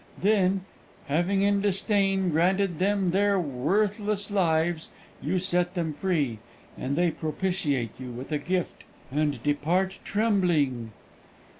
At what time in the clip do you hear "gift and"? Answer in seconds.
8.39-9.43